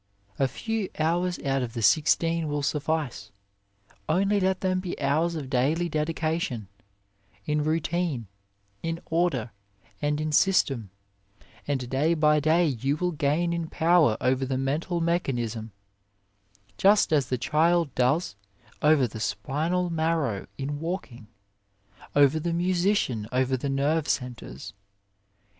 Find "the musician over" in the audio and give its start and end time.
22.25-23.55